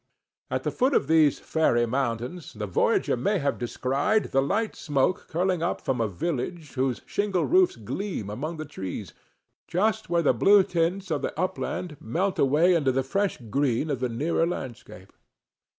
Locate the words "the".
0.63-0.71, 2.53-2.65, 4.31-4.41, 8.57-8.65, 10.23-10.33, 11.21-11.39, 12.91-13.03, 13.99-14.09